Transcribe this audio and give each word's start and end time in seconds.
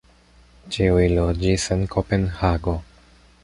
Ĉiuj 0.75 1.03
loĝis 1.11 1.67
en 1.77 1.85
Kopenhago. 1.97 2.79